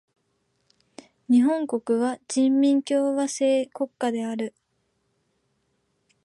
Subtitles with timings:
[1.29, 4.55] 日本国は人民共和制国家である。